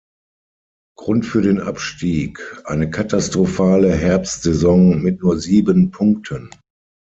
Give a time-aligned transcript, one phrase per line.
[0.97, 6.49] Grund für den Abstieg: eine katastrophale Herbstsaison mit nur sieben Punkten.